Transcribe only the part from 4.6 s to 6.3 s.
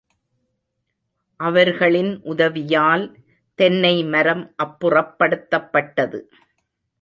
அப்புறப்படுத்தப்பட்டது.